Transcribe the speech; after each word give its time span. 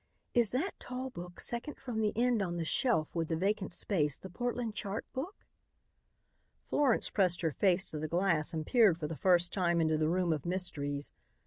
Is 0.33 0.49
that 0.49 0.71
tall 0.79 1.11
book 1.11 1.39
second 1.39 1.77
from 1.77 2.01
the 2.01 2.11
end 2.15 2.41
on 2.41 2.57
the 2.57 2.65
shelf 2.65 3.13
with 3.13 3.27
the 3.27 3.35
vacant 3.35 3.71
space 3.71 4.17
the 4.17 4.31
Portland 4.31 4.73
chart 4.73 5.05
book?" 5.13 5.45
Florence 6.67 7.11
pressed 7.11 7.41
her 7.41 7.51
face 7.51 7.91
to 7.91 7.99
the 7.99 8.07
glass 8.07 8.51
and 8.51 8.65
peered 8.65 8.97
for 8.97 9.05
the 9.05 9.15
first 9.15 9.53
time 9.53 9.79
into 9.79 9.99
the 9.99 10.09
room 10.09 10.33
of 10.33 10.43
mysteries. 10.43 11.11